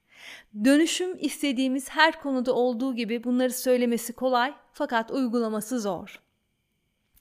Dönüşüm 0.64 1.16
istediğimiz 1.20 1.90
her 1.90 2.20
konuda 2.20 2.54
olduğu 2.54 2.94
gibi 2.94 3.24
bunları 3.24 3.52
söylemesi 3.52 4.12
kolay 4.12 4.54
fakat 4.72 5.10
uygulaması 5.10 5.80
zor. 5.80 6.22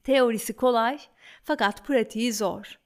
Teorisi 0.03 0.53
kolay 0.53 0.99
fakat 1.43 1.87
pratiği 1.87 2.33
zor. 2.33 2.82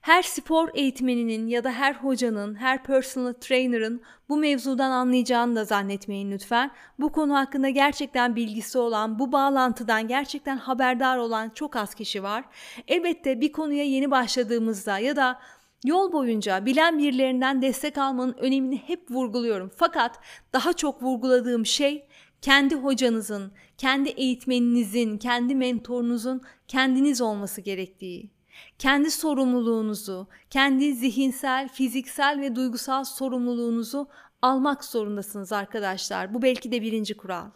Her 0.00 0.22
spor 0.22 0.68
eğitmeninin 0.74 1.46
ya 1.46 1.64
da 1.64 1.72
her 1.72 1.94
hocanın, 1.94 2.54
her 2.54 2.82
personal 2.82 3.32
trainer'ın 3.32 4.02
bu 4.28 4.36
mevzudan 4.36 4.90
anlayacağını 4.90 5.56
da 5.56 5.64
zannetmeyin 5.64 6.30
lütfen. 6.30 6.70
Bu 6.98 7.12
konu 7.12 7.34
hakkında 7.34 7.68
gerçekten 7.68 8.36
bilgisi 8.36 8.78
olan, 8.78 9.18
bu 9.18 9.32
bağlantıdan 9.32 10.08
gerçekten 10.08 10.56
haberdar 10.56 11.16
olan 11.16 11.50
çok 11.54 11.76
az 11.76 11.94
kişi 11.94 12.22
var. 12.22 12.44
Elbette 12.88 13.40
bir 13.40 13.52
konuya 13.52 13.84
yeni 13.84 14.10
başladığımızda 14.10 14.98
ya 14.98 15.16
da 15.16 15.38
Yol 15.84 16.12
boyunca 16.12 16.66
bilen 16.66 16.98
birilerinden 16.98 17.62
destek 17.62 17.98
almanın 17.98 18.34
önemini 18.38 18.76
hep 18.76 19.10
vurguluyorum. 19.10 19.70
Fakat 19.76 20.18
daha 20.52 20.72
çok 20.72 21.02
vurguladığım 21.02 21.66
şey 21.66 22.06
kendi 22.42 22.74
hocanızın, 22.74 23.52
kendi 23.78 24.08
eğitmeninizin, 24.08 25.18
kendi 25.18 25.54
mentorunuzun 25.54 26.42
kendiniz 26.68 27.20
olması 27.20 27.60
gerektiği 27.60 28.30
kendi 28.78 29.10
sorumluluğunuzu, 29.10 30.28
kendi 30.50 30.94
zihinsel, 30.94 31.68
fiziksel 31.68 32.40
ve 32.40 32.56
duygusal 32.56 33.04
sorumluluğunuzu 33.04 34.08
almak 34.42 34.84
zorundasınız 34.84 35.52
arkadaşlar. 35.52 36.34
Bu 36.34 36.42
belki 36.42 36.72
de 36.72 36.82
birinci 36.82 37.16
kural. 37.16 37.50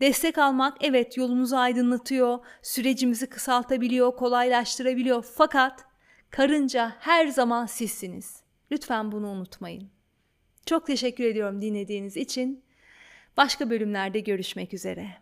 Destek 0.00 0.38
almak 0.38 0.76
evet 0.80 1.16
yolumuzu 1.16 1.56
aydınlatıyor, 1.56 2.38
sürecimizi 2.62 3.26
kısaltabiliyor, 3.26 4.16
kolaylaştırabiliyor 4.16 5.22
fakat 5.22 5.84
karınca 6.30 6.92
her 6.98 7.26
zaman 7.26 7.66
sizsiniz. 7.66 8.42
Lütfen 8.72 9.12
bunu 9.12 9.28
unutmayın. 9.28 9.90
Çok 10.66 10.86
teşekkür 10.86 11.24
ediyorum 11.24 11.62
dinlediğiniz 11.62 12.16
için. 12.16 12.64
Başka 13.36 13.70
bölümlerde 13.70 14.20
görüşmek 14.20 14.74
üzere. 14.74 15.21